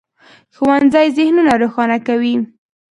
ښوونځی 0.55 1.07
ذهنونه 1.17 1.51
روښانه 1.61 1.97
کوي. 2.07 2.35